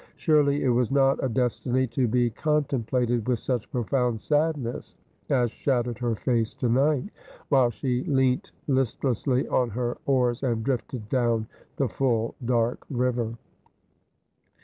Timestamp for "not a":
0.89-1.29